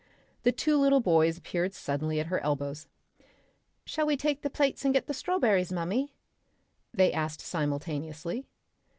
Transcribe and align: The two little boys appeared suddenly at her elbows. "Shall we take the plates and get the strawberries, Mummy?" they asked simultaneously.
The 0.41 0.51
two 0.51 0.77
little 0.77 0.99
boys 0.99 1.37
appeared 1.37 1.75
suddenly 1.75 2.19
at 2.19 2.25
her 2.25 2.39
elbows. 2.39 2.87
"Shall 3.85 4.07
we 4.07 4.17
take 4.17 4.41
the 4.41 4.49
plates 4.49 4.83
and 4.83 4.91
get 4.95 5.05
the 5.05 5.13
strawberries, 5.13 5.71
Mummy?" 5.71 6.15
they 6.91 7.13
asked 7.13 7.41
simultaneously. 7.41 8.47